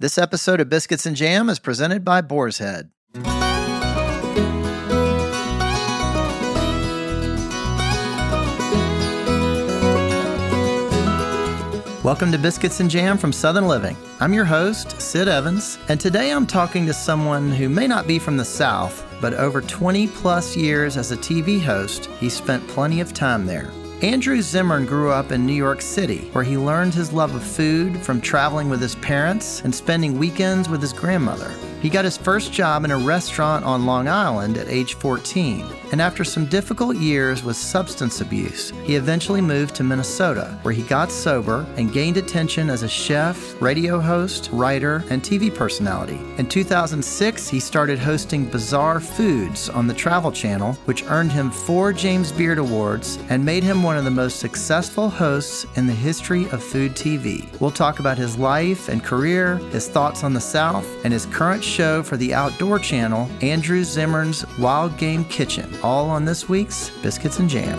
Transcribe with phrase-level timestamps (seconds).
[0.00, 2.88] This episode of Biscuits and Jam is presented by Boar's Head.
[12.02, 13.94] Welcome to Biscuits and Jam from Southern Living.
[14.20, 18.18] I'm your host, Sid Evans, and today I'm talking to someone who may not be
[18.18, 23.02] from the South, but over 20 plus years as a TV host, he spent plenty
[23.02, 23.70] of time there.
[24.02, 27.98] Andrew Zimmern grew up in New York City, where he learned his love of food
[27.98, 31.54] from traveling with his parents and spending weekends with his grandmother.
[31.80, 36.00] He got his first job in a restaurant on Long Island at age 14, and
[36.00, 41.10] after some difficult years with substance abuse, he eventually moved to Minnesota, where he got
[41.10, 46.20] sober and gained attention as a chef, radio host, writer, and TV personality.
[46.36, 51.94] In 2006, he started hosting Bizarre Foods on the Travel Channel, which earned him four
[51.94, 56.44] James Beard Awards and made him one of the most successful hosts in the history
[56.50, 57.58] of food TV.
[57.58, 61.64] We'll talk about his life and career, his thoughts on the South, and his current
[61.70, 67.38] show for the Outdoor Channel, Andrew Zimmern's Wild Game Kitchen, all on this week's Biscuits
[67.38, 67.78] and Jam.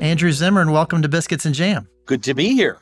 [0.00, 1.88] Andrew Zimmern, welcome to Biscuits and Jam.
[2.06, 2.78] Good to be here.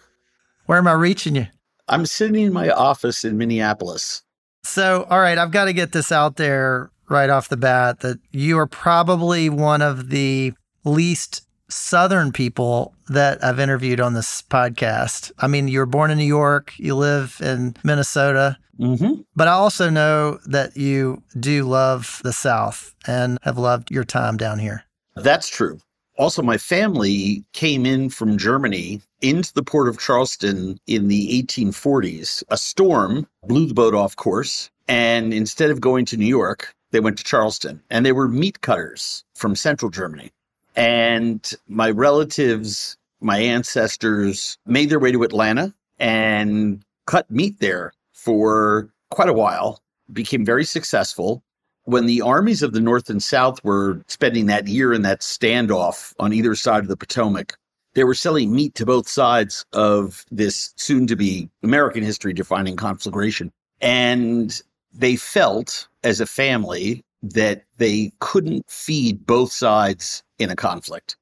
[0.66, 1.46] Where am I reaching you?
[1.88, 4.22] I'm sitting in my office in Minneapolis.
[4.62, 8.18] So, all right, I've got to get this out there right off the bat that
[8.30, 10.52] you are probably one of the
[10.84, 15.30] least Southern people that I've interviewed on this podcast.
[15.38, 19.22] I mean, you were born in New York, you live in Minnesota, Mm-hmm.
[19.34, 24.36] but I also know that you do love the South and have loved your time
[24.36, 24.84] down here.
[25.16, 25.80] That's true.
[26.16, 32.44] Also, my family came in from Germany into the port of Charleston in the 1840s.
[32.50, 37.00] A storm blew the boat off course, and instead of going to New York, they
[37.00, 37.82] went to Charleston.
[37.90, 40.30] And they were meat cutters from central Germany.
[40.78, 48.88] And my relatives, my ancestors, made their way to Atlanta and cut meat there for
[49.10, 51.42] quite a while, became very successful.
[51.82, 56.14] When the armies of the North and South were spending that year in that standoff
[56.20, 57.56] on either side of the Potomac,
[57.94, 62.76] they were selling meat to both sides of this soon to be American history defining
[62.76, 63.50] conflagration.
[63.80, 64.62] And
[64.92, 71.16] they felt as a family that they couldn't feed both sides in a conflict.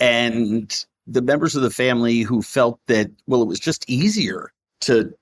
[0.00, 5.14] And the members of the family who felt that, well, it was just easier to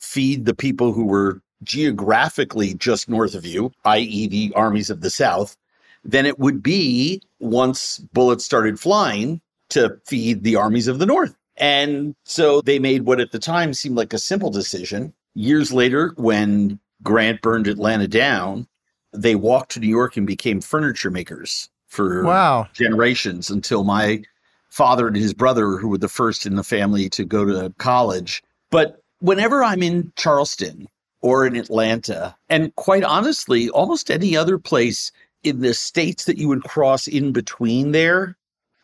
[0.00, 5.10] feed the people who were geographically just north of you, i.e., the armies of the
[5.10, 5.56] South,
[6.04, 11.36] than it would be once bullets started flying to feed the armies of the North.
[11.56, 15.12] And so they made what at the time seemed like a simple decision.
[15.34, 18.66] Years later, when Grant burned Atlanta down,
[19.12, 22.68] they walked to New York and became furniture makers for Wow.
[22.72, 24.22] generations until my
[24.68, 28.42] father and his brother, who were the first in the family to go to college.
[28.70, 30.88] But whenever I'm in Charleston
[31.20, 35.10] or in Atlanta, and quite honestly, almost any other place
[35.42, 38.36] in the states that you would cross in between there,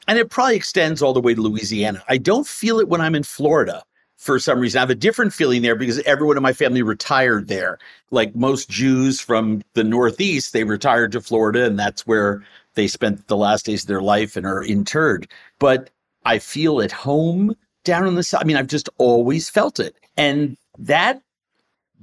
[0.08, 2.02] and it probably extends all the way to Louisiana.
[2.08, 3.84] I don't feel it when I'm in Florida
[4.16, 4.78] for some reason.
[4.78, 7.78] I have a different feeling there because everyone in my family retired there.
[8.10, 12.42] Like most Jews from the Northeast, they retired to Florida, and that's where
[12.74, 15.28] they spent the last days of their life and are interred.
[15.58, 15.90] But
[16.24, 18.42] I feel at home down in the south.
[18.42, 19.96] I mean, I've just always felt it.
[20.16, 21.22] And that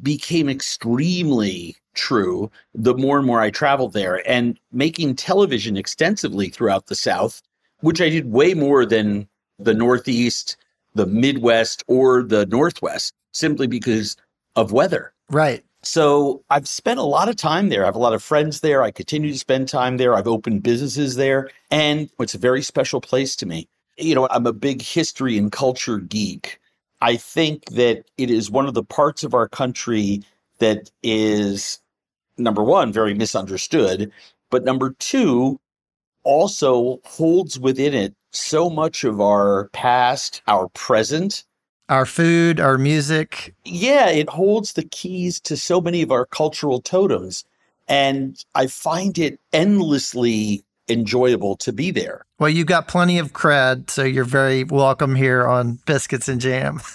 [0.02, 6.88] became extremely true the more and more I traveled there and making television extensively throughout
[6.88, 7.41] the South,
[7.81, 9.28] which I did way more than
[9.59, 10.57] the Northeast,
[10.95, 14.15] the Midwest, or the Northwest, simply because
[14.55, 15.13] of weather.
[15.29, 15.63] Right.
[15.81, 17.83] So I've spent a lot of time there.
[17.83, 18.83] I have a lot of friends there.
[18.83, 20.15] I continue to spend time there.
[20.15, 23.67] I've opened businesses there, and it's a very special place to me.
[23.97, 26.59] You know, I'm a big history and culture geek.
[27.01, 30.23] I think that it is one of the parts of our country
[30.59, 31.79] that is,
[32.37, 34.09] number one, very misunderstood,
[34.49, 35.59] but number two,
[36.23, 41.43] also holds within it so much of our past, our present,
[41.90, 43.53] Our food, our music.
[43.66, 47.43] yeah, it holds the keys to so many of our cultural totems.
[47.87, 52.25] And I find it endlessly enjoyable to be there.
[52.40, 56.81] Well, you've got plenty of cred, so you're very welcome here on Biscuits and Jam.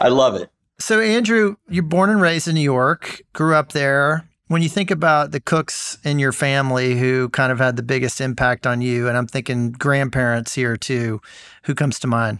[0.00, 0.50] I love it.
[0.78, 4.28] so, Andrew, you're born and raised in New York, grew up there.
[4.48, 8.20] When you think about the cooks in your family who kind of had the biggest
[8.20, 11.20] impact on you, and I'm thinking grandparents here too,
[11.64, 12.38] who comes to mind?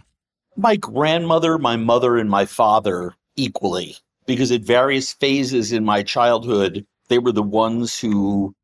[0.55, 6.85] My grandmother, my mother, and my father equally, because at various phases in my childhood,
[7.09, 8.55] they were the ones who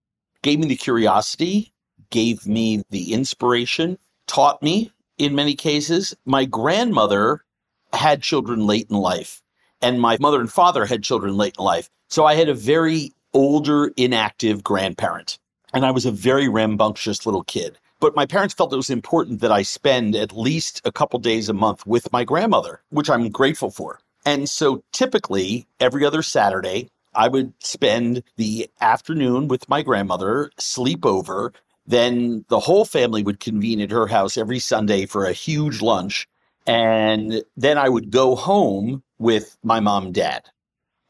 [0.42, 1.74] gave me the curiosity,
[2.12, 6.16] gave me the inspiration, taught me in many cases.
[6.26, 7.44] My grandmother
[7.92, 9.42] had children late in life,
[9.82, 11.90] and my mother and father had children late in life.
[12.08, 15.38] So I had a very older, inactive grandparent,
[15.74, 17.78] and I was a very rambunctious little kid.
[18.00, 21.48] But my parents felt it was important that I spend at least a couple days
[21.48, 24.00] a month with my grandmother, which I'm grateful for.
[24.26, 31.06] And so typically every other Saturday, I would spend the afternoon with my grandmother, sleep
[31.06, 31.54] over.
[31.86, 36.28] Then the whole family would convene at her house every Sunday for a huge lunch.
[36.66, 40.50] And then I would go home with my mom and dad.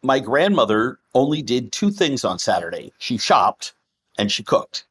[0.04, 3.74] My grandmother only did two things on Saturday she shopped
[4.18, 4.86] and she cooked.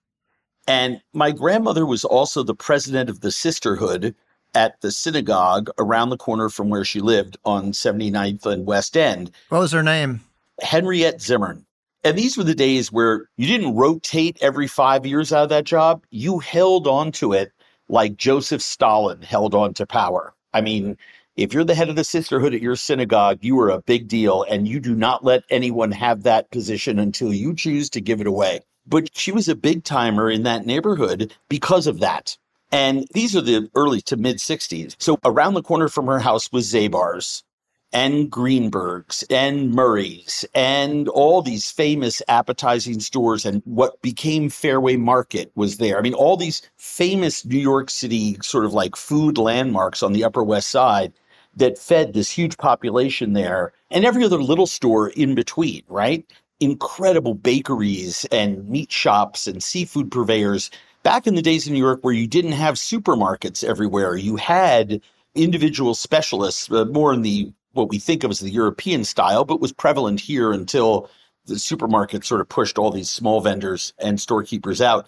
[0.67, 4.15] And my grandmother was also the president of the sisterhood
[4.55, 9.31] at the synagogue around the corner from where she lived on 79th and West End.
[9.49, 10.21] What was her name?
[10.61, 11.65] Henriette Zimmern.
[12.05, 15.65] And these were the days where you didn't rotate every five years out of that
[15.65, 16.05] job.
[16.11, 17.53] You held on to it
[17.89, 20.35] like Joseph Stalin held on to power.
[20.53, 20.97] I mean,
[21.37, 24.45] if you're the head of the sisterhood at your synagogue, you are a big deal,
[24.51, 28.27] and you do not let anyone have that position until you choose to give it
[28.27, 28.61] away.
[28.87, 32.37] But she was a big timer in that neighborhood because of that.
[32.71, 34.97] And these are the early to mid 60s.
[34.99, 37.45] So around the corner from her house was Zabar's
[37.93, 45.53] and Greenberg's and Murray's and all these famous appetizing stores and what became Fairway Market
[45.55, 45.99] was there.
[45.99, 50.25] I mean, all these famous New York City sort of like food landmarks on the
[50.25, 51.13] Upper West Side
[51.57, 56.25] that fed this huge population there and every other little store in between, right?
[56.61, 60.71] Incredible bakeries and meat shops and seafood purveyors.
[61.03, 65.01] Back in the days in New York where you didn't have supermarkets everywhere, you had
[65.35, 69.61] individual specialists, uh, more in the what we think of as the European style, but
[69.61, 71.09] was prevalent here until
[71.47, 75.07] the supermarket sort of pushed all these small vendors and storekeepers out.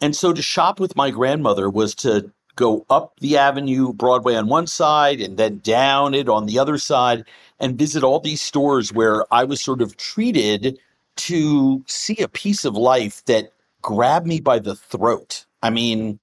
[0.00, 4.48] And so to shop with my grandmother was to go up the avenue, Broadway on
[4.48, 7.24] one side, and then down it on the other side,
[7.60, 10.78] and visit all these stores where I was sort of treated
[11.16, 15.46] to see a piece of life that grabbed me by the throat.
[15.62, 16.18] I mean,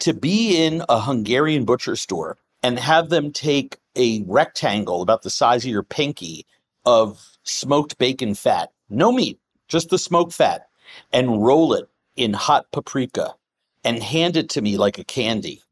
[0.00, 5.30] to be in a Hungarian butcher store and have them take a rectangle about the
[5.30, 6.46] size of your pinky
[6.84, 10.68] of smoked bacon fat, no meat, just the smoked fat,
[11.12, 13.34] and roll it in hot paprika
[13.84, 15.62] and hand it to me like a candy.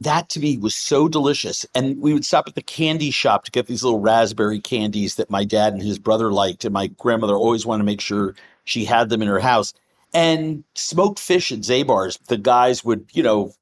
[0.00, 1.66] that to me was so delicious.
[1.74, 5.30] And we would stop at the candy shop to get these little raspberry candies that
[5.30, 6.64] my dad and his brother liked.
[6.64, 8.34] And my grandmother always wanted to make sure
[8.64, 9.74] she had them in her house.
[10.14, 13.52] And smoked fish at Zabar's, the guys would, you know,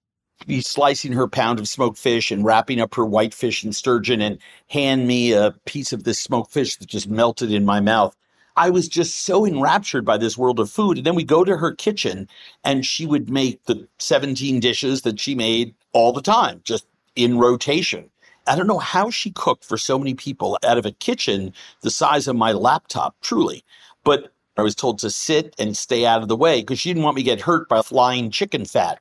[0.46, 4.38] be slicing her pound of smoked fish and wrapping up her whitefish and sturgeon and
[4.68, 8.14] hand me a piece of this smoked fish that just melted in my mouth.
[8.56, 10.96] I was just so enraptured by this world of food.
[10.96, 12.28] And then we go to her kitchen
[12.64, 16.86] and she would make the 17 dishes that she made all the time, just
[17.16, 18.10] in rotation.
[18.46, 21.90] I don't know how she cooked for so many people out of a kitchen the
[21.90, 23.62] size of my laptop, truly.
[24.04, 27.02] But I was told to sit and stay out of the way because she didn't
[27.02, 29.00] want me to get hurt by flying chicken fat.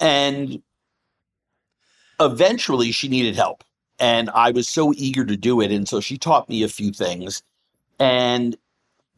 [0.00, 0.62] And
[2.18, 3.62] eventually she needed help.
[3.98, 5.70] And I was so eager to do it.
[5.70, 7.42] And so she taught me a few things.
[7.98, 8.56] And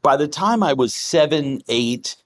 [0.03, 2.17] by the time I was seven, eight,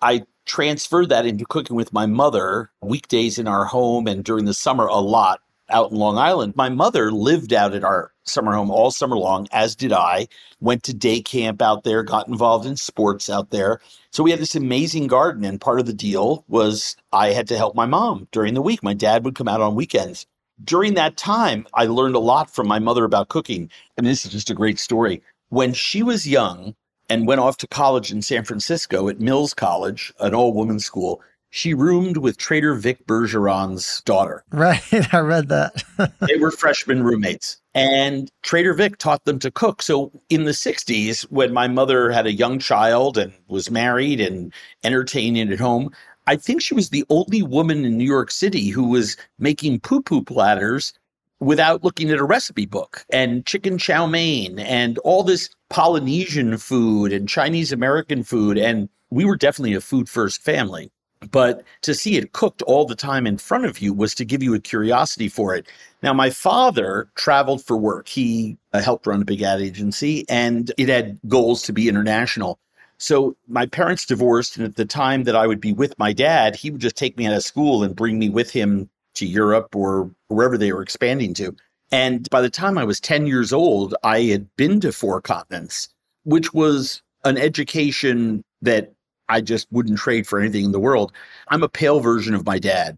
[0.00, 4.54] I transferred that into cooking with my mother weekdays in our home and during the
[4.54, 6.54] summer a lot out in Long Island.
[6.56, 10.28] My mother lived out at our summer home all summer long, as did I.
[10.60, 13.80] Went to day camp out there, got involved in sports out there.
[14.10, 15.44] So we had this amazing garden.
[15.44, 18.82] And part of the deal was I had to help my mom during the week.
[18.82, 20.26] My dad would come out on weekends.
[20.62, 23.70] During that time, I learned a lot from my mother about cooking.
[23.96, 25.22] And this is just a great story.
[25.52, 26.74] When she was young
[27.10, 31.20] and went off to college in San Francisco at Mills College, an all women's school,
[31.50, 34.44] she roomed with Trader Vic Bergeron's daughter.
[34.50, 34.82] Right.
[35.12, 35.84] I read that.
[36.26, 37.60] they were freshman roommates.
[37.74, 39.82] And Trader Vic taught them to cook.
[39.82, 44.54] So in the 60s, when my mother had a young child and was married and
[44.84, 45.90] entertaining at home,
[46.26, 50.00] I think she was the only woman in New York City who was making poo
[50.00, 50.94] poo platters
[51.42, 57.12] without looking at a recipe book and chicken chow mein and all this Polynesian food
[57.12, 58.56] and Chinese American food.
[58.56, 60.92] And we were definitely a food first family.
[61.30, 64.42] But to see it cooked all the time in front of you was to give
[64.42, 65.66] you a curiosity for it.
[66.02, 68.08] Now, my father traveled for work.
[68.08, 72.58] He uh, helped run a big ad agency and it had goals to be international.
[72.98, 74.56] So my parents divorced.
[74.56, 77.16] And at the time that I would be with my dad, he would just take
[77.16, 80.82] me out of school and bring me with him to Europe or wherever they were
[80.82, 81.54] expanding to.
[81.90, 85.88] And by the time I was 10 years old, I had been to four continents,
[86.24, 88.92] which was an education that
[89.28, 91.12] I just wouldn't trade for anything in the world.
[91.48, 92.96] I'm a pale version of my dad.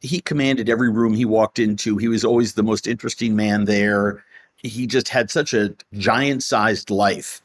[0.00, 1.96] he commanded every room he walked into.
[1.96, 4.24] He was always the most interesting man there.
[4.56, 7.40] He just had such a giant sized life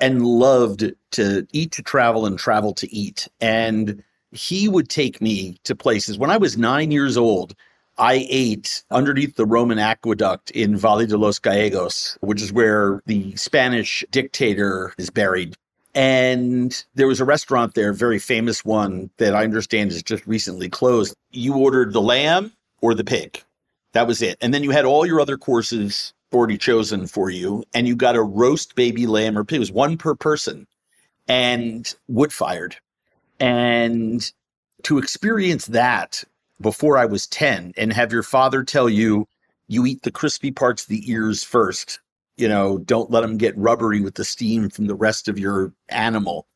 [0.00, 3.28] and loved to eat to travel and travel to eat.
[3.40, 4.02] And
[4.36, 6.18] he would take me to places.
[6.18, 7.54] When I was nine years old,
[7.98, 13.34] I ate underneath the Roman aqueduct in Valle de los Gallegos, which is where the
[13.36, 15.56] Spanish dictator is buried.
[15.94, 20.68] And there was a restaurant there, very famous one that I understand is just recently
[20.68, 21.14] closed.
[21.30, 22.52] You ordered the lamb
[22.82, 23.42] or the pig.
[23.92, 24.36] That was it.
[24.42, 27.64] And then you had all your other courses already chosen for you.
[27.72, 29.56] And you got a roast baby lamb or pig.
[29.56, 30.66] It was one per person
[31.28, 32.76] and wood fired.
[33.40, 34.30] And
[34.84, 36.24] to experience that
[36.60, 39.26] before I was 10 and have your father tell you,
[39.68, 42.00] you eat the crispy parts of the ears first
[42.36, 45.72] you know, don't let them get rubbery with the steam from the rest of your
[45.88, 46.46] animal.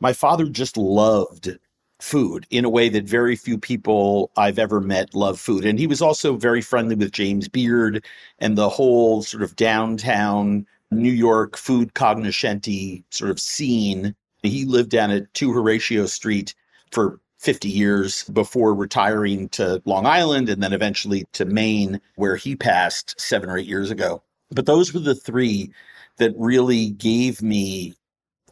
[0.00, 1.58] My father just loved
[2.00, 5.64] food in a way that very few people I've ever met love food.
[5.64, 8.04] And he was also very friendly with James Beard
[8.38, 14.14] and the whole sort of downtown New York food cognoscenti sort of scene.
[14.44, 16.54] He lived down at 2 Horatio Street
[16.90, 22.56] for 50 years before retiring to Long Island and then eventually to Maine, where he
[22.56, 24.22] passed seven or eight years ago.
[24.50, 25.70] But those were the three
[26.16, 27.94] that really gave me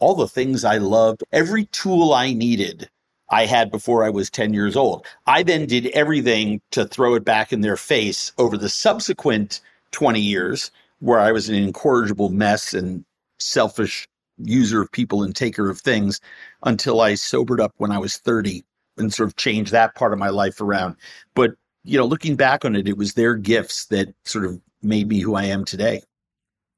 [0.00, 1.22] all the things I loved.
[1.32, 2.88] Every tool I needed,
[3.30, 5.06] I had before I was 10 years old.
[5.26, 9.60] I then did everything to throw it back in their face over the subsequent
[9.92, 13.04] 20 years, where I was an incorrigible mess and
[13.38, 14.06] selfish
[14.44, 16.20] user of people and taker of things
[16.64, 18.64] until I sobered up when I was 30
[18.98, 20.96] and sort of changed that part of my life around.
[21.34, 21.52] But,
[21.84, 25.20] you know, looking back on it, it was their gifts that sort of made me
[25.20, 26.02] who I am today.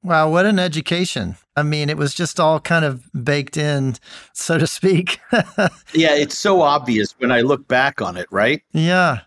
[0.03, 1.35] Wow, what an education.
[1.55, 3.95] I mean, it was just all kind of baked in,
[4.33, 5.19] so to speak.
[5.31, 8.61] yeah, it's so obvious when I look back on it, right?
[8.71, 9.21] Yeah.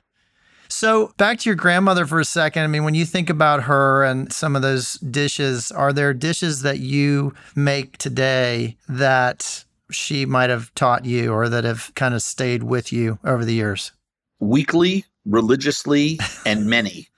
[0.71, 2.63] So, back to your grandmother for a second.
[2.63, 6.63] I mean, when you think about her and some of those dishes, are there dishes
[6.63, 12.23] that you make today that she might have taught you or that have kind of
[12.23, 13.93] stayed with you over the years?
[14.41, 17.09] Weekly, religiously, and many.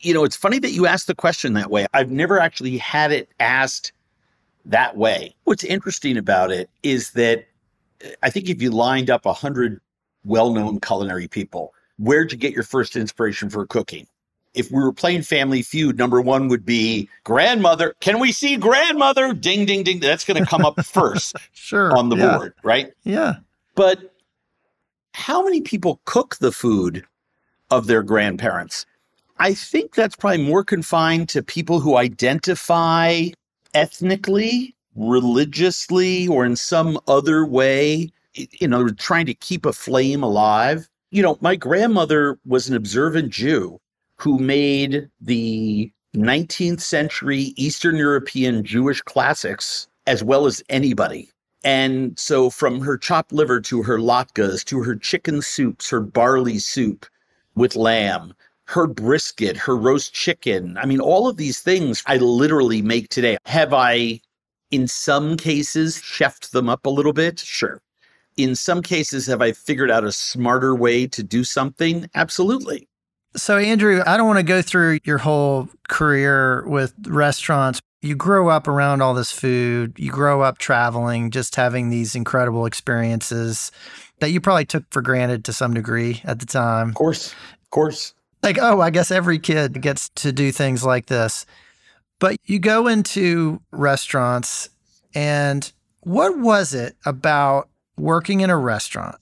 [0.00, 1.86] you know, it's funny that you asked the question that way.
[1.94, 3.92] I've never actually had it asked
[4.64, 5.34] that way.
[5.44, 7.46] What's interesting about it is that
[8.04, 9.80] uh, I think if you lined up a hundred
[10.24, 14.06] well-known culinary people, where'd you get your first inspiration for cooking?
[14.54, 17.94] If we were playing Family Feud, number one would be grandmother.
[18.00, 19.32] Can we see grandmother?
[19.32, 19.98] Ding, ding, ding.
[19.98, 22.36] That's going to come up first sure, on the yeah.
[22.36, 22.92] board, right?
[23.02, 23.36] Yeah.
[23.74, 24.14] But
[25.12, 27.04] how many people cook the food
[27.70, 28.86] of their grandparents?
[29.38, 33.26] I think that's probably more confined to people who identify
[33.74, 40.88] ethnically, religiously, or in some other way, you know, trying to keep a flame alive.
[41.14, 43.78] You know, my grandmother was an observant Jew
[44.18, 51.30] who made the 19th century Eastern European Jewish classics as well as anybody.
[51.62, 56.58] And so, from her chopped liver to her latkes to her chicken soups, her barley
[56.58, 57.06] soup
[57.54, 60.76] with lamb, her brisket, her roast chicken.
[60.78, 63.36] I mean, all of these things I literally make today.
[63.44, 64.20] Have I,
[64.72, 67.38] in some cases, chefed them up a little bit?
[67.38, 67.80] Sure.
[68.36, 72.08] In some cases, have I figured out a smarter way to do something?
[72.14, 72.88] Absolutely.
[73.36, 77.80] So, Andrew, I don't want to go through your whole career with restaurants.
[78.00, 82.66] You grow up around all this food, you grow up traveling, just having these incredible
[82.66, 83.72] experiences
[84.20, 86.90] that you probably took for granted to some degree at the time.
[86.90, 87.32] Of course.
[87.62, 88.14] Of course
[88.44, 91.46] like, oh, I guess every kid gets to do things like this.
[92.20, 94.68] But you go into restaurants,
[95.14, 95.72] and
[96.02, 99.16] what was it about working in a restaurant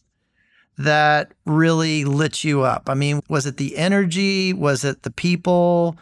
[0.78, 2.88] that really lit you up?
[2.88, 4.52] I mean, was it the energy?
[4.52, 5.96] Was it the people?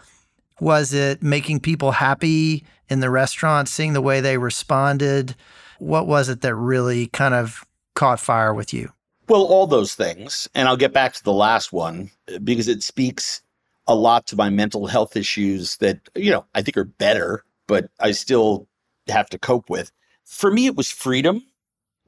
[0.61, 5.35] Was it making people happy in the restaurant, seeing the way they responded?
[5.79, 8.93] What was it that really kind of caught fire with you?
[9.29, 10.49] Well, all those things.
[10.55, 12.11] And I'll get back to the last one
[12.43, 13.43] because it speaks
[13.87, 17.91] a lot to my mental health issues that, you know, I think are better, but
[18.01, 18.69] I still
[19.09, 19.91] have to cope with.
[20.25, 21.43] For me, it was freedom.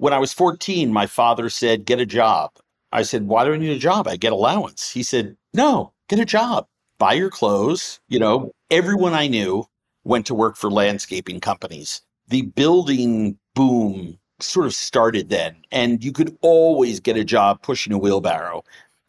[0.03, 2.51] When I was 14, my father said, Get a job.
[2.91, 4.09] I said, Why do I need a job?
[4.09, 4.91] I get allowance.
[4.91, 6.67] He said, No, get a job,
[6.99, 8.01] buy your clothes.
[8.09, 9.65] You know, everyone I knew
[10.03, 12.03] went to work for landscaping companies.
[12.27, 15.55] The building boom sort of started then.
[15.71, 18.65] And you could always get a job pushing a wheelbarrow.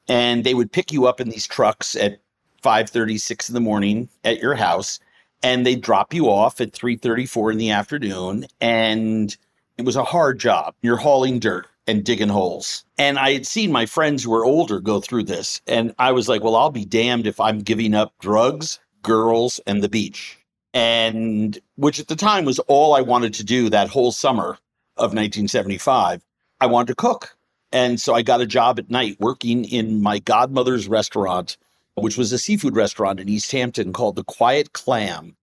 [0.08, 2.20] And they would pick you up in these trucks at
[2.62, 5.00] 5 36 in the morning at your house
[5.42, 9.36] and they drop you off at 3:34 in the afternoon and
[9.78, 10.76] it was a hard job.
[10.82, 11.68] You're hauling dirt.
[11.86, 12.86] and digging holes.
[12.98, 15.62] And I had seen my friends who were older go through this.
[15.68, 19.84] And I was like, well, I'll be damned if I'm giving up drugs, girls, and
[19.84, 20.38] the beach.
[20.74, 24.58] And which at the time was all I wanted to do that whole summer
[24.96, 26.24] of 1975.
[26.62, 27.36] I wanted to cook.
[27.74, 31.58] And so I got a job at night working in my godmother's restaurant,
[31.96, 35.36] which was a seafood restaurant in East Hampton called The Quiet Clam.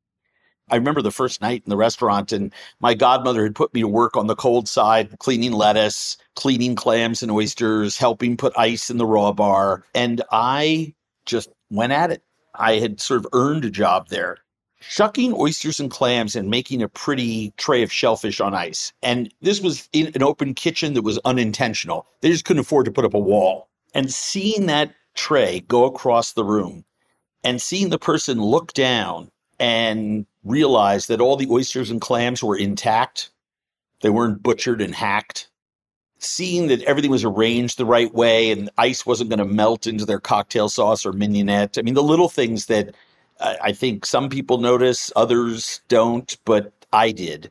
[0.70, 3.88] I remember the first night in the restaurant, and my godmother had put me to
[3.88, 8.98] work on the cold side, cleaning lettuce, cleaning clams and oysters, helping put ice in
[8.98, 9.84] the raw bar.
[9.94, 10.94] And I
[11.26, 12.22] just went at it.
[12.54, 14.38] I had sort of earned a job there,
[14.80, 18.92] shucking oysters and clams and making a pretty tray of shellfish on ice.
[19.02, 22.06] And this was in an open kitchen that was unintentional.
[22.20, 23.68] They just couldn't afford to put up a wall.
[23.94, 26.84] And seeing that tray go across the room
[27.42, 32.56] and seeing the person look down and realize that all the oysters and clams were
[32.56, 33.30] intact.
[34.00, 35.48] They weren't butchered and hacked.
[36.18, 40.04] Seeing that everything was arranged the right way and ice wasn't going to melt into
[40.04, 41.78] their cocktail sauce or mignonette.
[41.78, 42.94] I mean, the little things that
[43.40, 47.50] I think some people notice, others don't, but I did,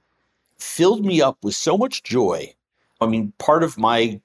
[0.60, 2.53] filled me up with so much joy.
[3.01, 4.22] I mean, part of my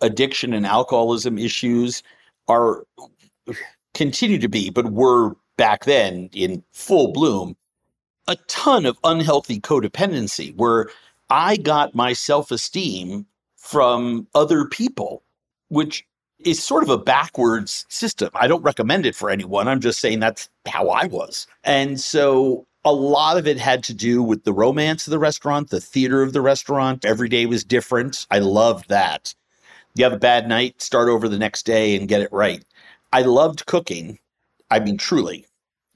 [0.00, 2.02] addiction and alcoholism issues
[2.48, 2.84] are
[3.92, 7.56] continue to be, but were back then in full bloom,
[8.28, 10.88] a ton of unhealthy codependency where
[11.30, 13.26] I got my self esteem
[13.56, 15.22] from other people,
[15.68, 16.06] which
[16.38, 18.30] is sort of a backwards system.
[18.34, 19.68] I don't recommend it for anyone.
[19.68, 21.46] I'm just saying that's how I was.
[21.64, 25.70] And so a lot of it had to do with the romance of the restaurant,
[25.70, 27.04] the theater of the restaurant.
[27.04, 28.26] Every day was different.
[28.30, 29.34] I loved that.
[29.94, 32.64] You have a bad night, start over the next day and get it right.
[33.12, 34.18] I loved cooking.
[34.70, 35.46] I mean, truly.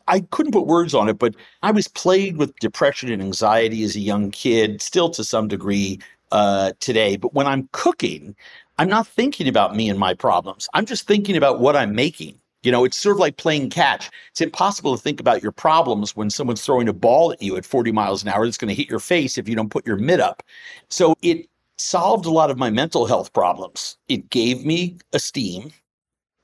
[0.08, 3.96] I couldn't put words on it, but I was plagued with depression and anxiety as
[3.96, 5.98] a young kid, still to some degree
[6.32, 7.16] uh, today.
[7.16, 8.36] But when I'm cooking,
[8.78, 10.68] I'm not thinking about me and my problems.
[10.74, 12.38] I'm just thinking about what I'm making.
[12.62, 14.10] You know, it's sort of like playing catch.
[14.32, 17.64] It's impossible to think about your problems when someone's throwing a ball at you at
[17.64, 19.96] 40 miles an hour that's going to hit your face if you don't put your
[19.96, 20.42] mitt up.
[20.88, 23.96] So it solved a lot of my mental health problems.
[24.08, 25.72] It gave me esteem,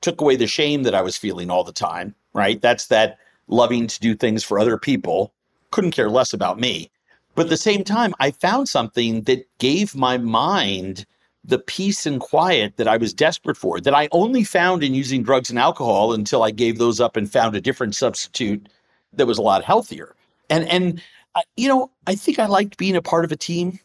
[0.01, 2.61] took away the shame that I was feeling all the time, right?
[2.61, 5.33] That's that loving to do things for other people,
[5.71, 6.89] couldn't care less about me.
[7.35, 11.05] But at the same time, I found something that gave my mind
[11.43, 15.23] the peace and quiet that I was desperate for, that I only found in using
[15.23, 18.69] drugs and alcohol until I gave those up and found a different substitute
[19.13, 20.15] that was a lot healthier.
[20.49, 21.01] And and
[21.35, 23.79] uh, you know, I think I liked being a part of a team.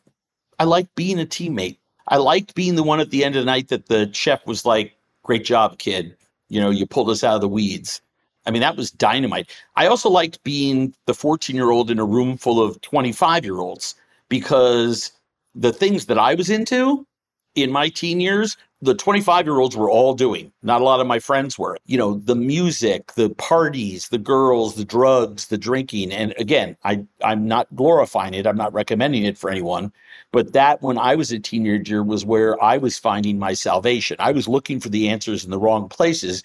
[0.59, 1.79] I liked being a teammate.
[2.09, 4.65] I liked being the one at the end of the night that the chef was
[4.65, 6.17] like, "Great job, kid.
[6.49, 8.01] You know, you pulled us out of the weeds."
[8.49, 9.55] I mean, that was dynamite.
[9.77, 13.59] I also liked being the 14 year old in a room full of 25 year
[13.59, 13.95] olds
[14.31, 15.13] because
[15.55, 17.07] the things that I was into
[17.55, 20.51] in my teen years, the 25 year olds were all doing.
[20.63, 21.77] Not a lot of my friends were.
[21.85, 26.11] You know, the music, the parties, the girls, the drugs, the drinking.
[26.11, 29.93] And again, I, I'm not glorifying it, I'm not recommending it for anyone.
[30.33, 34.17] But that, when I was a teenager, was where I was finding my salvation.
[34.21, 36.43] I was looking for the answers in the wrong places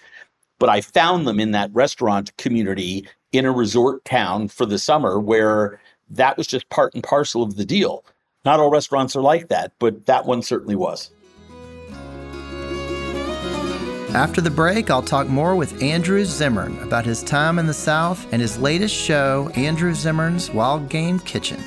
[0.64, 5.20] but I found them in that restaurant community in a resort town for the summer
[5.20, 8.02] where that was just part and parcel of the deal.
[8.46, 11.10] Not all restaurants are like that, but that one certainly was.
[14.14, 18.26] After the break, I'll talk more with Andrew Zimmern about his time in the South
[18.32, 21.62] and his latest show, Andrew Zimmern's Wild Game Kitchen.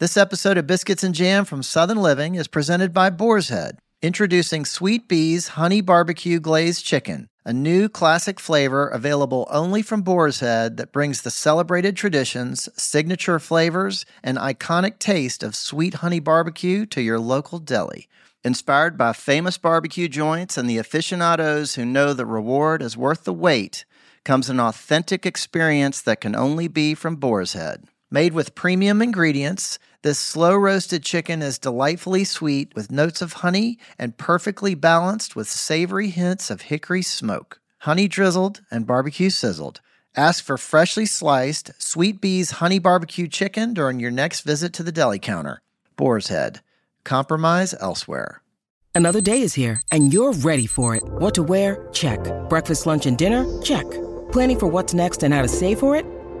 [0.00, 4.64] This episode of Biscuits and Jam from Southern Living is presented by Boar's Head, introducing
[4.64, 10.78] Sweet Bee's Honey Barbecue Glazed Chicken, a new classic flavor available only from Boar's Head
[10.78, 17.00] that brings the celebrated traditions, signature flavors, and iconic taste of sweet honey barbecue to
[17.00, 18.08] your local deli.
[18.42, 23.32] Inspired by famous barbecue joints and the aficionados who know the reward is worth the
[23.32, 23.84] wait,
[24.24, 27.84] comes an authentic experience that can only be from Boar's Head.
[28.14, 33.76] Made with premium ingredients, this slow roasted chicken is delightfully sweet with notes of honey
[33.98, 37.58] and perfectly balanced with savory hints of hickory smoke.
[37.78, 39.80] Honey drizzled and barbecue sizzled.
[40.14, 44.92] Ask for freshly sliced Sweet Bee's honey barbecue chicken during your next visit to the
[44.92, 45.60] deli counter.
[45.96, 46.60] Boar's Head.
[47.02, 48.42] Compromise elsewhere.
[48.94, 51.02] Another day is here and you're ready for it.
[51.02, 51.88] What to wear?
[51.92, 52.20] Check.
[52.48, 53.44] Breakfast, lunch, and dinner?
[53.60, 53.90] Check.
[54.30, 56.06] Planning for what's next and how to save for it?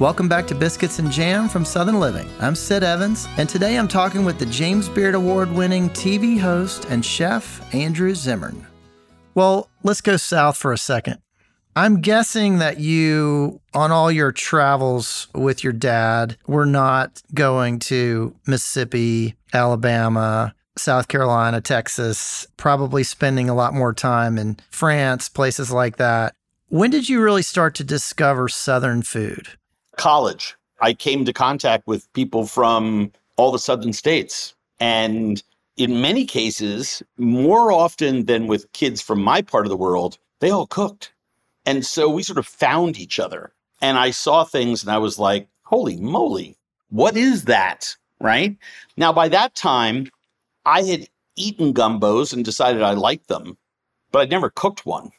[0.00, 2.30] Welcome back to Biscuits and Jam from Southern Living.
[2.38, 6.84] I'm Sid Evans, and today I'm talking with the James Beard Award winning TV host
[6.84, 8.64] and chef, Andrew Zimmern.
[9.34, 11.18] Well, let's go south for a second.
[11.74, 18.36] I'm guessing that you, on all your travels with your dad, were not going to
[18.46, 25.96] Mississippi, Alabama, South Carolina, Texas, probably spending a lot more time in France, places like
[25.96, 26.36] that.
[26.68, 29.48] When did you really start to discover Southern food?
[29.98, 30.56] College.
[30.80, 34.54] I came to contact with people from all the Southern states.
[34.80, 35.42] And
[35.76, 40.50] in many cases, more often than with kids from my part of the world, they
[40.50, 41.12] all cooked.
[41.66, 43.52] And so we sort of found each other.
[43.80, 46.56] And I saw things and I was like, holy moly,
[46.90, 47.94] what is that?
[48.20, 48.56] Right.
[48.96, 50.08] Now, by that time,
[50.64, 53.56] I had eaten gumbos and decided I liked them,
[54.10, 55.12] but I'd never cooked one.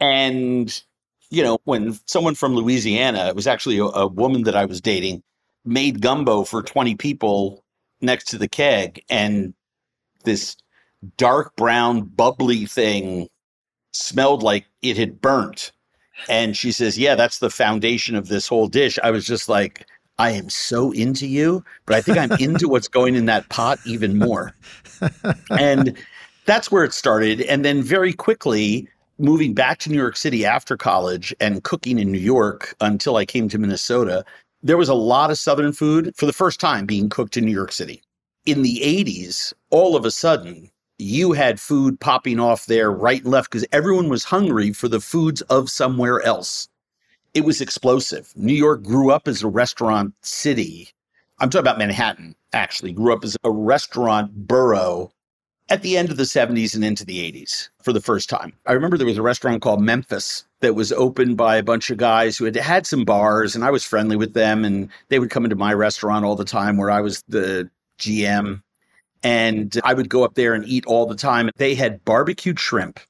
[0.00, 0.82] And,
[1.30, 4.80] you know, when someone from Louisiana, it was actually a, a woman that I was
[4.80, 5.22] dating,
[5.64, 7.64] made gumbo for 20 people
[8.00, 9.54] next to the keg, and
[10.24, 10.56] this
[11.16, 13.28] dark brown, bubbly thing
[13.92, 15.72] smelled like it had burnt.
[16.28, 18.98] And she says, Yeah, that's the foundation of this whole dish.
[19.02, 19.86] I was just like,
[20.18, 23.78] I am so into you, but I think I'm into what's going in that pot
[23.84, 24.54] even more.
[25.50, 25.96] and
[26.46, 27.42] that's where it started.
[27.42, 32.12] And then very quickly, moving back to New York City after college and cooking in
[32.12, 34.24] New York until I came to Minnesota,
[34.62, 37.52] there was a lot of Southern food for the first time being cooked in New
[37.52, 38.02] York City.
[38.44, 43.32] In the 80s, all of a sudden, you had food popping off there right and
[43.32, 46.68] left because everyone was hungry for the foods of somewhere else.
[47.34, 48.32] It was explosive.
[48.34, 50.88] New York grew up as a restaurant city.
[51.38, 55.12] I'm talking about Manhattan, actually, grew up as a restaurant borough
[55.68, 58.52] at the end of the 70s and into the 80s for the first time.
[58.66, 61.98] I remember there was a restaurant called Memphis that was opened by a bunch of
[61.98, 65.30] guys who had had some bars, and I was friendly with them, and they would
[65.30, 68.62] come into my restaurant all the time where I was the GM.
[69.22, 71.50] And I would go up there and eat all the time.
[71.56, 73.00] They had barbecued shrimp.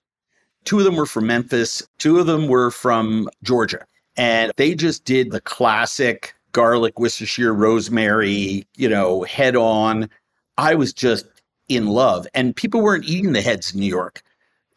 [0.64, 3.84] Two of them were from Memphis, two of them were from Georgia.
[4.16, 10.08] And they just did the classic garlic, Worcestershire, rosemary, you know, head on.
[10.56, 11.26] I was just
[11.68, 12.26] in love.
[12.34, 14.22] And people weren't eating the heads in New York.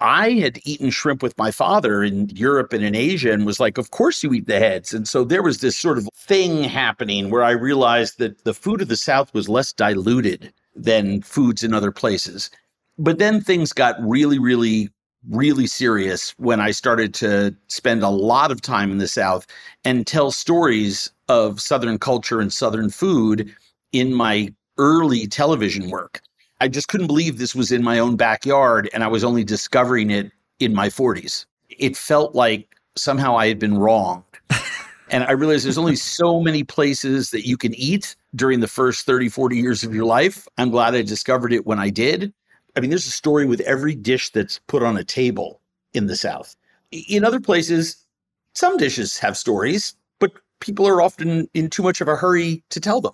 [0.02, 3.78] I had eaten shrimp with my father in Europe and in Asia and was like,
[3.78, 4.94] of course you eat the heads.
[4.94, 8.82] And so there was this sort of thing happening where I realized that the food
[8.82, 12.50] of the South was less diluted than foods in other places.
[12.98, 14.90] But then things got really, really,
[15.30, 19.46] really serious when I started to spend a lot of time in the South
[19.84, 23.54] and tell stories of Southern culture and Southern food
[23.92, 26.22] in my early television work.
[26.62, 30.10] I just couldn't believe this was in my own backyard and I was only discovering
[30.10, 31.46] it in my 40s.
[31.70, 34.24] It felt like somehow I had been wronged.
[35.10, 39.06] and I realized there's only so many places that you can eat during the first
[39.06, 40.48] 30, 40 years of your life.
[40.58, 42.34] I'm glad I discovered it when I did.
[42.76, 45.62] I mean, there's a story with every dish that's put on a table
[45.94, 46.56] in the South.
[46.92, 48.06] In other places,
[48.54, 52.80] some dishes have stories, but people are often in too much of a hurry to
[52.80, 53.14] tell them.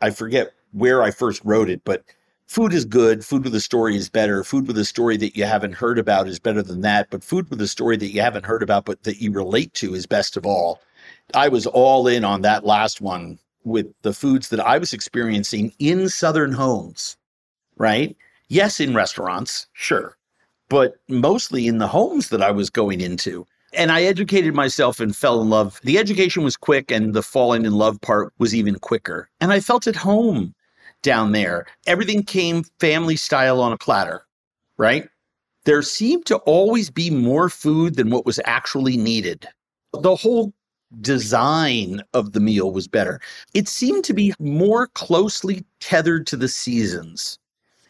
[0.00, 2.04] I forget where I first wrote it, but
[2.48, 3.24] food is good.
[3.24, 4.42] Food with a story is better.
[4.42, 7.08] Food with a story that you haven't heard about is better than that.
[7.10, 9.94] But food with a story that you haven't heard about, but that you relate to
[9.94, 10.80] is best of all.
[11.34, 15.72] I was all in on that last one with the foods that I was experiencing
[15.78, 17.18] in Southern homes,
[17.76, 18.16] right?
[18.48, 20.16] Yes, in restaurants, sure,
[20.70, 23.46] but mostly in the homes that I was going into.
[23.74, 25.78] And I educated myself and fell in love.
[25.84, 29.28] The education was quick, and the falling in love part was even quicker.
[29.42, 30.54] And I felt at home
[31.02, 31.66] down there.
[31.86, 34.26] Everything came family style on a platter,
[34.76, 35.08] right?
[35.64, 39.46] There seemed to always be more food than what was actually needed.
[39.92, 40.52] The whole
[41.00, 43.20] design of the meal was better.
[43.54, 47.38] It seemed to be more closely tethered to the seasons.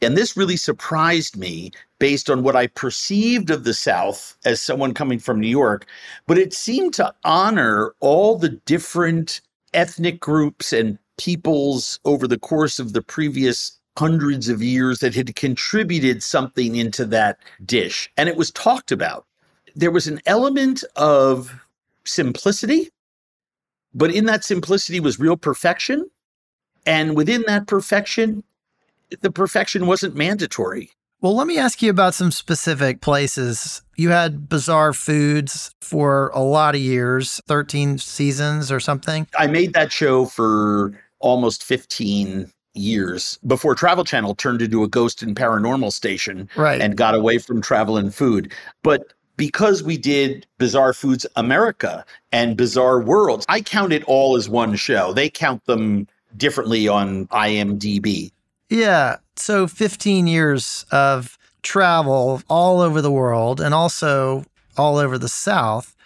[0.01, 4.95] And this really surprised me based on what I perceived of the South as someone
[4.95, 5.87] coming from New York.
[6.27, 9.41] But it seemed to honor all the different
[9.75, 15.35] ethnic groups and peoples over the course of the previous hundreds of years that had
[15.35, 18.11] contributed something into that dish.
[18.17, 19.27] And it was talked about.
[19.75, 21.53] There was an element of
[22.05, 22.91] simplicity,
[23.93, 26.09] but in that simplicity was real perfection.
[26.87, 28.45] And within that perfection,
[29.21, 30.91] the perfection wasn't mandatory.
[31.21, 33.83] Well, let me ask you about some specific places.
[33.97, 39.27] You had Bizarre Foods for a lot of years, 13 seasons or something.
[39.37, 45.23] I made that show for almost 15 years before Travel Channel turned into a ghost
[45.23, 46.81] and paranormal station Right.
[46.81, 48.53] and got away from travel and food.
[48.83, 54.49] But because we did Bizarre Foods America and Bizarre Worlds, I count it all as
[54.49, 55.13] one show.
[55.13, 58.31] They count them differently on IMDb.
[58.69, 59.17] Yeah.
[59.37, 64.45] So 15 years of travel all over the world and also
[64.77, 65.97] all over the South.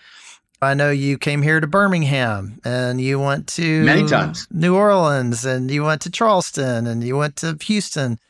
[0.63, 4.47] I know you came here to Birmingham and you went to Many times.
[4.53, 8.21] New Orleans and you went to Charleston and you went to Houston.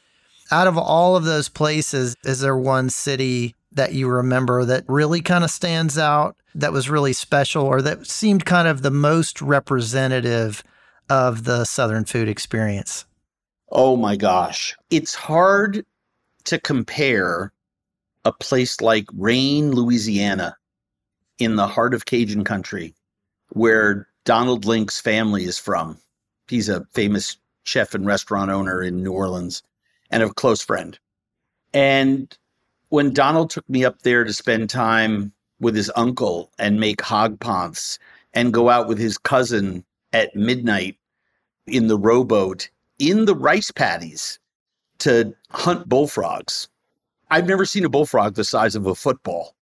[0.50, 5.20] Out of all of those places, is there one city that you remember that really
[5.20, 9.42] kind of stands out, that was really special, or that seemed kind of the most
[9.42, 10.64] representative
[11.10, 13.04] of the Southern food experience?
[13.70, 14.74] Oh my gosh.
[14.90, 15.84] It's hard
[16.44, 17.52] to compare
[18.24, 20.56] a place like Rain, Louisiana,
[21.38, 22.94] in the heart of Cajun country,
[23.50, 25.98] where Donald Link's family is from.
[26.48, 29.62] He's a famous chef and restaurant owner in New Orleans
[30.10, 30.98] and a close friend.
[31.72, 32.36] And
[32.90, 37.40] when Donald took me up there to spend time with his uncle and make hog
[37.40, 37.98] ponths
[38.34, 40.98] and go out with his cousin at midnight
[41.66, 42.68] in the rowboat
[42.98, 44.38] in the rice paddies
[44.98, 46.68] to hunt bullfrogs.
[47.30, 49.54] I've never seen a bullfrog the size of a football.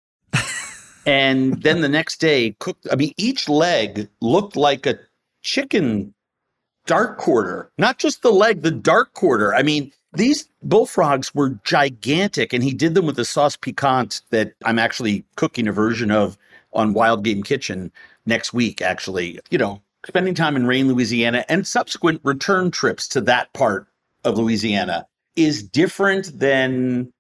[1.09, 2.87] And then the next day, cooked.
[2.93, 4.99] I mean, each leg looked like a
[5.41, 6.13] chicken
[6.87, 9.55] dark quarter, not just the leg, the dark quarter.
[9.55, 14.53] I mean, these bullfrogs were gigantic, and he did them with a sauce piquante that
[14.67, 16.37] I'm actually cooking a version of
[16.75, 17.91] on Wild Game Kitchen
[18.27, 19.41] next week, actually.
[19.49, 23.87] You know, spending time in Rayne, Louisiana, and subsequent return trips to that part
[24.25, 27.11] of Louisiana is different than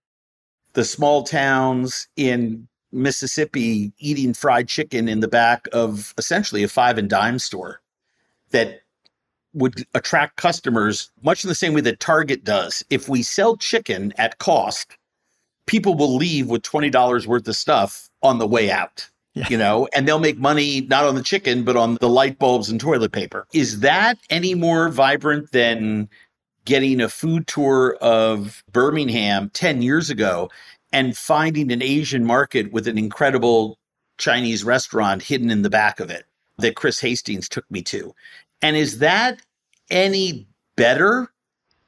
[0.74, 6.98] the small towns in Mississippi eating fried chicken in the back of essentially a five
[6.98, 7.80] and dime store
[8.50, 8.80] that
[9.54, 12.84] would attract customers much in the same way that Target does.
[12.90, 14.96] If we sell chicken at cost,
[15.66, 19.08] people will leave with $20 worth of stuff on the way out.
[19.34, 19.46] Yeah.
[19.50, 22.70] You know, and they'll make money not on the chicken, but on the light bulbs
[22.70, 23.46] and toilet paper.
[23.52, 26.08] Is that any more vibrant than
[26.64, 30.50] getting a food tour of Birmingham 10 years ago
[30.92, 33.78] and finding an Asian market with an incredible
[34.18, 36.26] Chinese restaurant hidden in the back of it
[36.58, 38.14] that Chris Hastings took me to?
[38.62, 39.40] And is that
[39.90, 40.46] any
[40.76, 41.32] better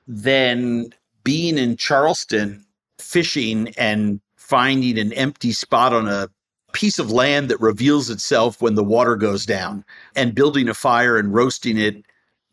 [0.07, 0.93] than
[1.25, 2.65] being in Charleston
[2.99, 6.29] fishing and finding an empty spot on a
[6.73, 9.85] piece of land that reveals itself when the water goes down
[10.15, 12.05] and building a fire and roasting it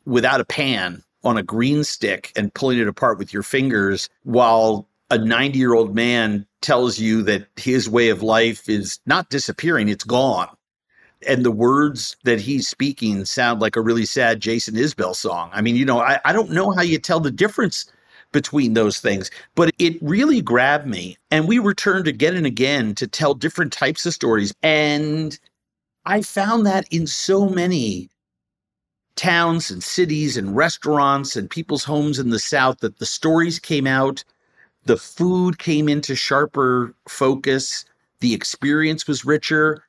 [0.06, 4.88] without a pan on a green stick and pulling it apart with your fingers while
[5.10, 9.90] a 90 year old man tells you that his way of life is not disappearing,
[9.90, 10.50] it's gone.
[11.28, 15.50] And the words that he's speaking sound like a really sad Jason Isbell song.
[15.52, 17.86] I mean, you know, I, I don't know how you tell the difference
[18.32, 21.18] between those things, but it really grabbed me.
[21.32, 24.54] And we returned again and again to tell different types of stories.
[24.62, 25.40] And
[26.06, 28.10] I found that in so many
[29.16, 33.88] towns and cities and restaurants and people's homes in the South that the stories came
[33.88, 34.24] out,
[34.88, 37.86] the food came into sharper focus,
[38.22, 39.84] the experience was richer,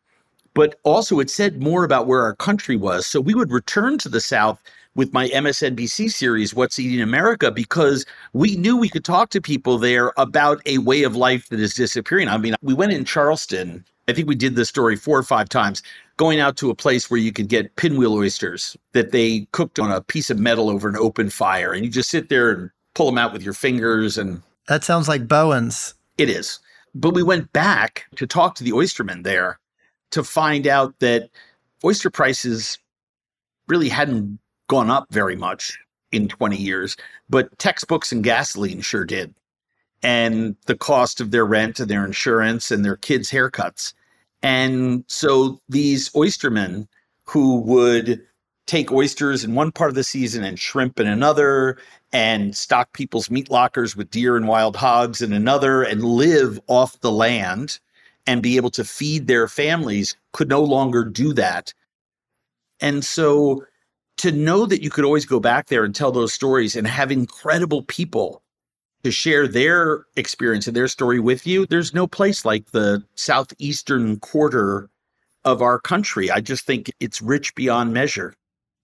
[0.55, 3.07] but also it said more about where our country was.
[3.07, 4.61] So we would return to the South
[4.97, 9.79] with my MSNBC series, What's Eating America, because we knew we could talk to people
[9.79, 12.29] there about a way of life that is disappearing.
[12.29, 13.85] I mean, we went in Charleston.
[14.09, 15.83] I think we did this story four or five times,
[16.17, 19.93] going out to a place where you could get pinwheel oysters that they cooked on
[19.93, 21.73] a piece of metal over an open fire.
[21.73, 24.19] And you just sit there and pull them out with your fingers.
[24.19, 25.94] And That sounds like Bowen's.
[26.18, 26.61] it is.
[26.94, 29.59] But we went back to talk to the oystermen there
[30.11, 31.31] to find out that
[31.85, 32.78] oyster prices
[33.66, 35.78] really hadn't gone up very much
[36.12, 36.96] in 20 years,
[37.28, 39.35] but textbooks and gasoline sure did.
[40.02, 43.94] And the cost of their rent and their insurance and their kids' haircuts.
[44.42, 46.87] And so these oystermen
[47.24, 48.22] who would
[48.68, 51.78] take oysters in one part of the season and shrimp in another
[52.12, 57.00] and stock people's meat lockers with deer and wild hogs in another and live off
[57.00, 57.81] the land
[58.26, 61.72] and be able to feed their families could no longer do that.
[62.78, 63.64] And so
[64.18, 67.11] to know that you could always go back there and tell those stories and have
[67.11, 68.42] incredible people
[69.02, 74.18] to share their experience and their story with you, there's no place like the southeastern
[74.20, 74.90] quarter
[75.44, 76.31] of our country.
[76.31, 78.35] I just think it's rich beyond measure.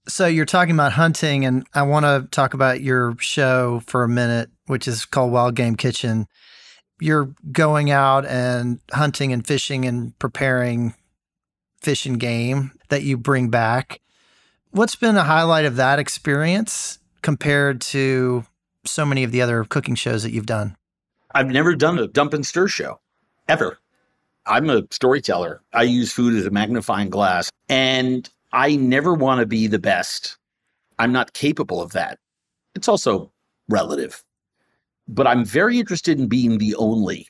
[0.06, 4.08] So you're talking about hunting, and I want to talk about your show for a
[4.08, 6.26] minute, which is called Wild Game Kitchen.
[7.00, 10.94] You're going out and hunting and fishing and preparing
[11.80, 14.00] fish and game that you bring back.
[14.70, 16.98] What's been a highlight of that experience?
[17.24, 18.44] compared to
[18.84, 20.76] so many of the other cooking shows that you've done?
[21.34, 23.00] I've never done a dump and stir show
[23.48, 23.78] ever.
[24.46, 25.62] I'm a storyteller.
[25.72, 30.38] I use food as a magnifying glass, and I never want to be the best.
[31.00, 32.20] I'm not capable of that.
[32.76, 33.32] It's also
[33.68, 34.22] relative.
[35.08, 37.26] But I'm very interested in being the only.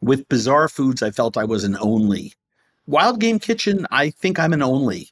[0.00, 2.32] With bizarre foods, I felt I was an only.
[2.86, 5.10] Wild Game Kitchen, I think I'm an only.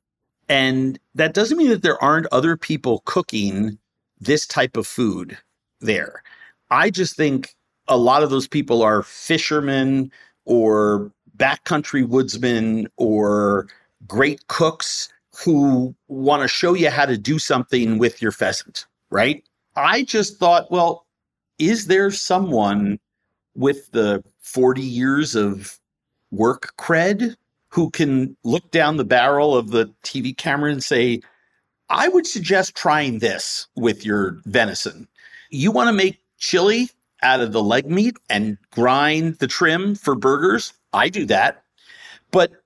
[0.49, 3.79] And that doesn't mean that there aren't other people cooking
[4.19, 5.37] this type of food
[5.81, 6.23] there.
[6.71, 7.55] I just think
[7.87, 10.11] a lot of those people are fishermen
[10.47, 13.69] or backcountry woodsmen or
[14.09, 15.11] great cooks
[15.43, 19.43] who want to show you how to do something with your pheasant, right?
[19.77, 21.07] I just thought, well,
[21.59, 22.99] is there someone
[23.55, 25.79] with the 40 years of
[26.31, 27.37] work cred
[27.69, 31.21] who can look down the barrel of the TV camera and say,
[31.89, 35.09] I would suggest trying this with your venison.
[35.51, 36.91] You want to make chili
[37.23, 40.73] out of the leg meat and grind the trim for burgers?
[40.93, 41.63] I do that.
[42.31, 42.60] But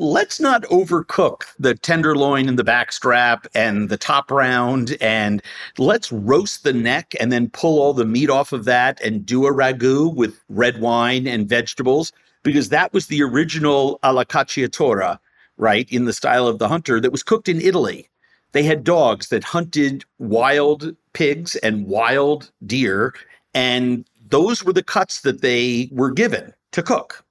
[0.00, 5.42] let's not overcook the tenderloin and the backstrap and the top round and
[5.76, 9.44] let's roast the neck and then pull all the meat off of that and do
[9.44, 15.18] a ragu with red wine and vegetables because that was the original alla cacciatora
[15.58, 18.08] right in the style of the hunter that was cooked in italy.
[18.52, 23.14] They had dogs that hunted wild pigs and wild deer
[23.52, 27.22] and those were the cuts that they were given to cook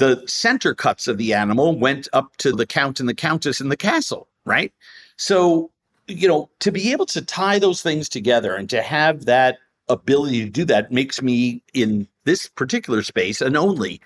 [0.00, 3.68] the center cuts of the animal went up to the count and the countess in
[3.68, 4.72] the castle, right?
[5.18, 5.70] So,
[6.08, 9.58] you know, to be able to tie those things together and to have that
[9.90, 14.00] ability to do that makes me in this particular space an only.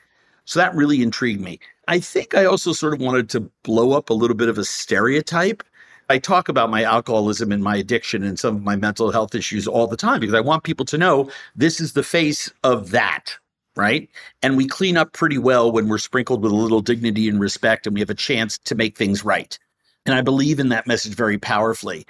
[0.47, 1.61] So that really intrigued me.
[1.89, 4.65] I think I also sort of wanted to blow up a little bit of a
[4.65, 5.63] stereotype.
[6.11, 9.69] I talk about my alcoholism and my addiction and some of my mental health issues
[9.69, 13.39] all the time because I want people to know this is the face of that
[13.77, 14.09] right?
[14.43, 17.87] And we clean up pretty well when we're sprinkled with a little dignity and respect
[17.87, 19.59] and we have a chance to make things right.
[20.07, 22.07] And I believe in that message very powerfully.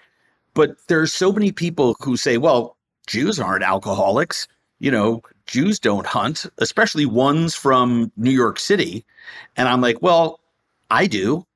[0.55, 4.47] But there are so many people who say, well, Jews aren't alcoholics.
[4.79, 9.05] You know, Jews don't hunt, especially ones from New York City.
[9.57, 10.41] And I'm like, well,
[10.91, 11.47] I do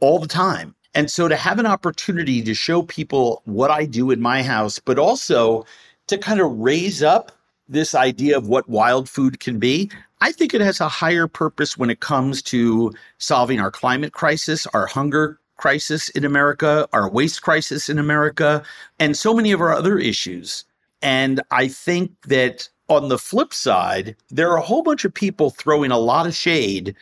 [0.00, 0.74] all the time.
[0.94, 4.78] And so to have an opportunity to show people what I do in my house,
[4.78, 5.64] but also
[6.08, 7.30] to kind of raise up
[7.70, 11.78] this idea of what wild food can be, I think it has a higher purpose
[11.78, 17.42] when it comes to solving our climate crisis, our hunger crisis in America, our waste
[17.42, 18.62] crisis in America,
[18.98, 20.64] and so many of our other issues.
[21.00, 25.50] And I think that on the flip side, there are a whole bunch of people
[25.50, 26.94] throwing a lot of shade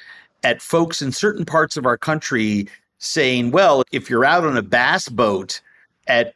[0.44, 4.62] at folks in certain parts of our country saying, well, if you're out on a
[4.62, 5.60] bass boat
[6.06, 6.34] at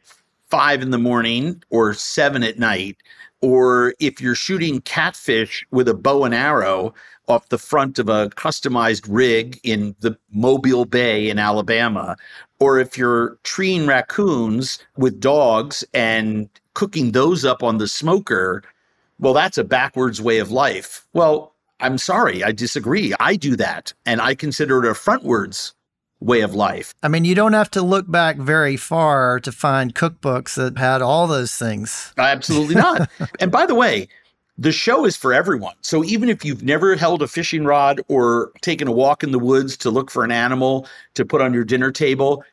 [0.49, 2.97] five in the morning or seven at night,
[3.43, 6.93] or if you're shooting catfish with a bow and arrow
[7.27, 12.15] off the front of a customized rig in the Mobile Bay in Alabama,
[12.61, 18.63] or if you're treeing raccoons with dogs and cooking those up on the smoker,
[19.19, 21.05] well, that's a backwards way of life.
[21.11, 23.13] Well, I'm sorry, I disagree.
[23.19, 25.73] I do that, and I consider it a frontwards
[26.23, 26.93] way of life.
[27.03, 31.01] I mean, you don't have to look back very far to find cookbooks that had
[31.01, 32.13] all those things.
[32.17, 33.09] Absolutely not.
[33.39, 34.07] and by the way,
[34.57, 35.75] the show is for everyone.
[35.81, 39.39] So even if you've never held a fishing rod or taken a walk in the
[39.39, 42.43] woods to look for an animal to put on your dinner table,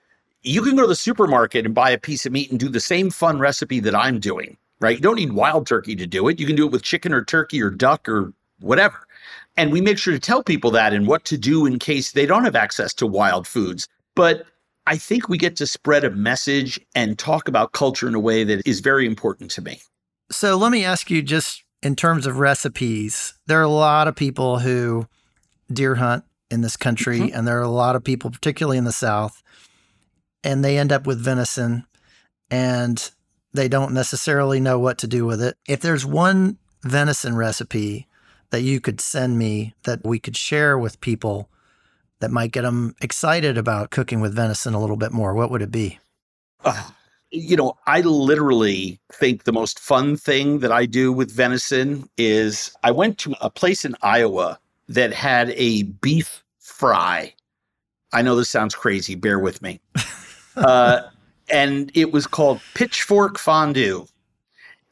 [0.43, 2.81] you can go to the supermarket and buy a piece of meat and do the
[2.81, 4.97] same fun recipe that I'm doing, right?
[4.97, 6.41] You don't need wild turkey to do it.
[6.41, 9.07] You can do it with chicken or turkey or duck or whatever.
[9.57, 12.27] And we make sure to tell people that and what to do in case they
[12.27, 13.89] don't have access to wild foods.
[14.15, 14.47] But
[14.87, 18.45] I think we get to spread a message and talk about culture in a way
[18.45, 19.81] that is very important to me.
[20.31, 24.17] So let me ask you just in terms of recipes, there are a lot of
[24.17, 25.07] people who
[25.73, 27.37] deer hunt in this country, mm-hmm.
[27.37, 29.43] and there are a lot of people, particularly in the South,
[30.43, 31.85] and they end up with venison
[32.51, 33.11] and
[33.53, 35.57] they don't necessarily know what to do with it.
[35.69, 38.09] If there's one venison recipe
[38.51, 41.49] that you could send me that we could share with people
[42.21, 45.63] that might get them excited about cooking with venison a little bit more, what would
[45.63, 45.99] it be?
[46.65, 46.91] Uh,
[47.31, 52.73] you know, I literally think the most fun thing that I do with venison is
[52.85, 57.33] I went to a place in Iowa that had a beef fry.
[58.13, 59.81] I know this sounds crazy, bear with me.
[60.57, 61.03] uh,
[61.49, 64.07] and it was called Pitchfork Fondue.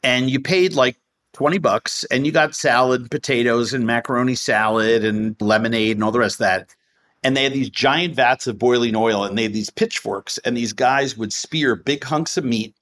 [0.01, 0.95] And you paid like
[1.33, 6.19] 20 bucks and you got salad, potatoes and macaroni salad and lemonade and all the
[6.19, 6.75] rest of that.
[7.23, 10.55] And they had these giant vats of boiling oil and they had these pitchforks and
[10.55, 12.75] these guys would spear big hunks of meat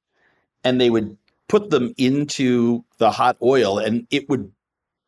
[0.64, 1.18] and they would
[1.50, 4.52] put them into the hot oil and it would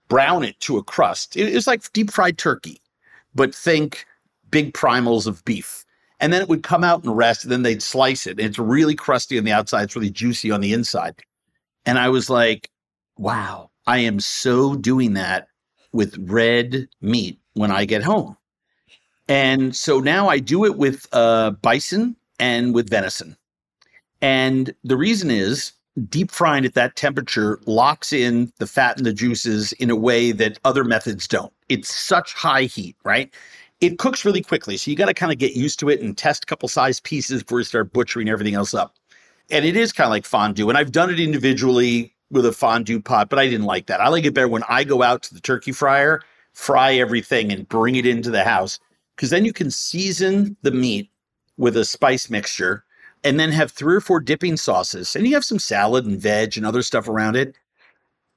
[0.08, 1.38] brown it to a crust.
[1.38, 2.82] It was like deep fried turkey,
[3.36, 4.06] but think
[4.50, 5.86] big primals of beef.
[6.20, 8.32] And then it would come out and rest, and then they'd slice it.
[8.32, 11.16] And it's really crusty on the outside, it's really juicy on the inside.
[11.86, 12.70] And I was like,
[13.20, 15.49] wow, I am so doing that
[15.91, 18.38] with red meat when I get home.
[19.28, 23.36] And so now I do it with uh, bison and with venison.
[24.22, 25.74] And the reason is
[26.09, 30.32] deep frying at that temperature locks in the fat and the juices in a way
[30.32, 31.53] that other methods don't.
[31.67, 33.34] It's such high heat, right?
[33.82, 34.78] It cooks really quickly.
[34.78, 36.99] So you got to kind of get used to it and test a couple size
[37.01, 38.95] pieces before you start butchering everything else up.
[39.49, 40.70] And it is kind of like fondue.
[40.70, 44.02] And I've done it individually with a fondue pot, but I didn't like that.
[44.02, 46.22] I like it better when I go out to the turkey fryer,
[46.54, 48.80] fry everything, and bring it into the house.
[49.16, 51.10] Because then you can season the meat
[51.58, 52.84] with a spice mixture
[53.24, 55.16] and then have three or four dipping sauces.
[55.16, 57.56] And you have some salad and veg and other stuff around it.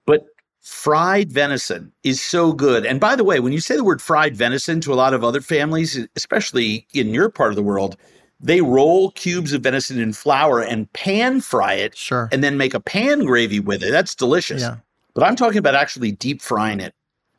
[0.06, 0.26] But
[0.60, 2.84] fried venison is so good.
[2.84, 5.22] And by the way, when you say the word fried venison to a lot of
[5.22, 7.96] other families, especially in your part of the world,
[8.42, 11.96] they roll cubes of venison in flour and pan fry it.
[11.96, 12.28] Sure.
[12.32, 13.92] And then make a pan gravy with it.
[13.92, 14.62] That's delicious.
[14.62, 14.76] Yeah.
[15.14, 16.92] But I'm talking about actually deep frying it.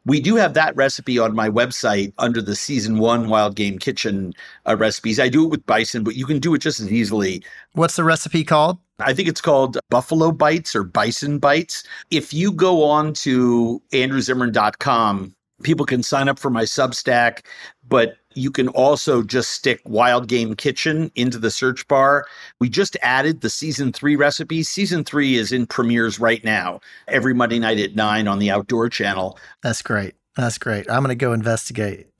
[0.05, 4.33] We do have that recipe on my website under the season one Wild Game Kitchen
[4.67, 5.19] uh, recipes.
[5.19, 7.43] I do it with bison, but you can do it just as easily.
[7.71, 8.79] What's the recipe called?
[8.99, 11.83] I think it's called Buffalo Bites or Bison Bites.
[12.11, 17.45] If you go on to andrewzimmern.com, people can sign up for my Substack,
[17.87, 22.25] but you can also just stick Wild Game Kitchen into the search bar.
[22.59, 24.63] We just added the season three recipe.
[24.63, 28.89] Season three is in premieres right now, every Monday night at nine on the Outdoor
[28.89, 29.37] Channel.
[29.61, 30.15] That's great.
[30.35, 30.89] That's great.
[30.89, 32.07] I'm going to go investigate.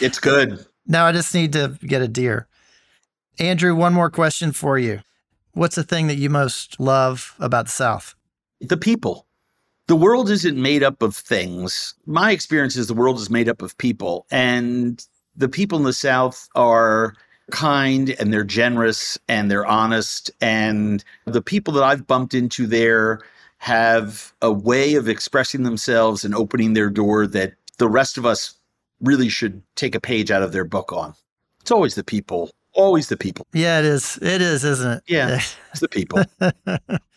[0.00, 0.64] it's good.
[0.86, 2.46] Now I just need to get a deer.
[3.38, 5.00] Andrew, one more question for you.
[5.52, 8.14] What's the thing that you most love about the South?
[8.60, 9.26] The people
[9.86, 11.94] the world isn't made up of things.
[12.06, 15.04] My experience is the world is made up of people, and
[15.36, 17.14] the people in the South are
[17.50, 20.30] kind and they're generous and they're honest.
[20.40, 23.20] And the people that I've bumped into there
[23.58, 28.54] have a way of expressing themselves and opening their door that the rest of us
[29.00, 31.14] really should take a page out of their book on.
[31.60, 33.46] It's always the people, always the people.
[33.52, 34.18] Yeah, it is.
[34.22, 35.02] It is, isn't it?
[35.06, 36.22] Yeah, it's the people.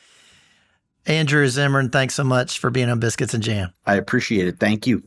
[1.06, 3.74] Andrew Zimmern, thanks so much for being on Biscuits and Jam.
[3.86, 4.60] I appreciate it.
[4.60, 5.04] Thank you.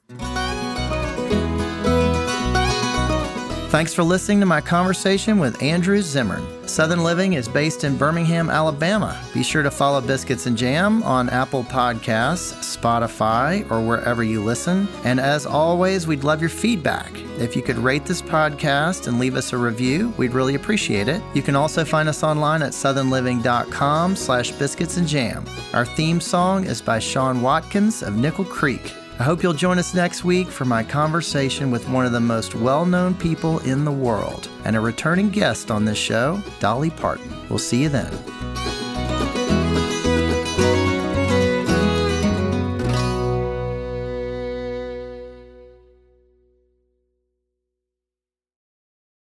[3.76, 6.66] Thanks for listening to my conversation with Andrew Zimmern.
[6.66, 9.22] Southern Living is based in Birmingham, Alabama.
[9.34, 14.88] Be sure to follow Biscuits and Jam on Apple Podcasts, Spotify, or wherever you listen.
[15.04, 17.12] And as always, we'd love your feedback.
[17.38, 21.20] If you could rate this podcast and leave us a review, we'd really appreciate it.
[21.34, 25.44] You can also find us online at southernliving.com slash biscuits and jam.
[25.74, 28.94] Our theme song is by Sean Watkins of Nickel Creek.
[29.18, 32.54] I hope you'll join us next week for my conversation with one of the most
[32.54, 37.34] well known people in the world and a returning guest on this show, Dolly Parton.
[37.48, 38.12] We'll see you then.